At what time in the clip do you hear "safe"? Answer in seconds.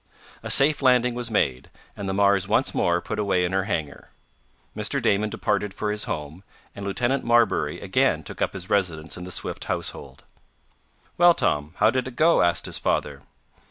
0.49-0.81